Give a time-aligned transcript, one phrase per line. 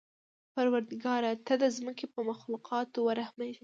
[0.53, 1.31] پروردګاره!
[1.45, 3.59] ته د ځمکې په مخلوقاتو ورحمېږه.